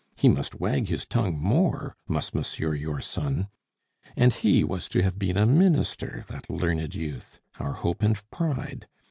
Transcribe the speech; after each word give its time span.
He 0.15 0.29
must 0.29 0.55
wag 0.59 0.87
his 0.87 1.05
tongue 1.05 1.37
more, 1.37 1.95
must 2.07 2.33
monsieur 2.33 2.73
your 2.73 3.01
son! 3.01 3.49
And 4.15 4.33
he 4.33 4.63
was 4.63 4.87
to 4.89 5.03
have 5.03 5.19
been 5.19 5.37
a 5.37 5.45
Minister, 5.45 6.25
that 6.27 6.49
learned 6.49 6.95
youth! 6.95 7.39
Our 7.59 7.73
hope 7.73 8.01
and 8.01 8.19
pride. 8.31 8.87